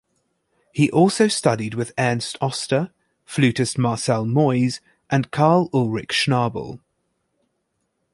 [0.71, 2.89] He also studied with Ernst Oster,
[3.23, 4.79] flutist Marcel Moyse,
[5.11, 6.79] and Karl Ulrich Schnabel.